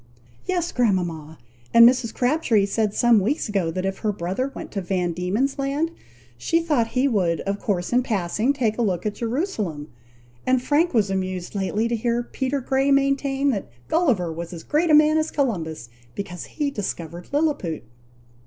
"Yes, 0.47 0.71
grandmama! 0.71 1.37
and 1.75 1.87
Mrs. 1.87 2.11
Crabtree 2.11 2.65
said 2.65 2.95
some 2.95 3.19
weeks 3.19 3.47
ago, 3.47 3.69
that 3.69 3.85
if 3.85 3.99
her 3.99 4.11
brother 4.11 4.51
went 4.55 4.71
to 4.71 4.81
Van 4.81 5.13
Dieman's 5.13 5.59
Land, 5.59 5.91
she 6.39 6.59
thought 6.59 6.87
he 6.97 7.07
would 7.07 7.41
of 7.41 7.59
course 7.59 7.93
in 7.93 8.01
passing, 8.01 8.51
take 8.51 8.79
a 8.79 8.81
look 8.81 9.05
at 9.05 9.13
Jerusalem; 9.13 9.89
and 10.43 10.59
Frank 10.59 10.95
was 10.95 11.11
amused 11.11 11.53
lately 11.53 11.87
to 11.87 11.95
hear 11.95 12.23
Peter 12.23 12.61
Grey 12.61 12.89
maintain, 12.89 13.51
that 13.51 13.69
Gulliver 13.89 14.33
was 14.33 14.53
as 14.53 14.63
great 14.63 14.89
a 14.89 14.95
man 14.95 15.19
as 15.19 15.29
Columbus, 15.29 15.87
because 16.15 16.45
he 16.45 16.71
discovered 16.71 17.27
Liliput!" 17.31 17.83